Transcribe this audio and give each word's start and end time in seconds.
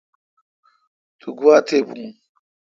تو 1.19 1.27
گوا 1.39 1.55
تھ 1.67 1.77
بھو۔ 1.87 2.05